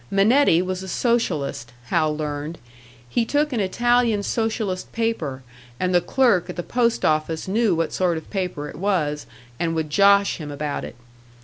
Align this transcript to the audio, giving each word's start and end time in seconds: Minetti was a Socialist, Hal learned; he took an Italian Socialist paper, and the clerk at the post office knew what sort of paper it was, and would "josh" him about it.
Minetti 0.09 0.63
was 0.63 0.81
a 0.81 0.87
Socialist, 0.87 1.73
Hal 1.91 2.17
learned; 2.17 2.57
he 3.07 3.23
took 3.23 3.53
an 3.53 3.59
Italian 3.59 4.23
Socialist 4.23 4.91
paper, 4.93 5.43
and 5.79 5.93
the 5.93 6.01
clerk 6.01 6.49
at 6.49 6.55
the 6.55 6.63
post 6.63 7.05
office 7.05 7.47
knew 7.47 7.75
what 7.75 7.93
sort 7.93 8.17
of 8.17 8.27
paper 8.31 8.67
it 8.67 8.77
was, 8.77 9.27
and 9.59 9.75
would 9.75 9.91
"josh" 9.91 10.37
him 10.37 10.49
about 10.49 10.83
it. 10.83 10.95